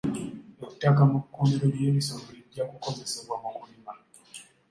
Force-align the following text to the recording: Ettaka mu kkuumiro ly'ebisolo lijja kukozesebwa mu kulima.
Ettaka 0.67 1.01
mu 1.11 1.19
kkuumiro 1.23 1.65
ly'ebisolo 1.75 2.25
lijja 2.37 2.63
kukozesebwa 2.69 3.35
mu 3.41 3.49
kulima. 3.57 3.93